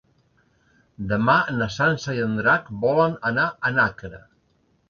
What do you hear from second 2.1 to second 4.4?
i en Drac volen anar a Nàquera.